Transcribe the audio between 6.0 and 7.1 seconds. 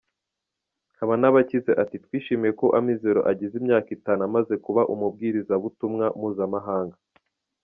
mpuzamahanga.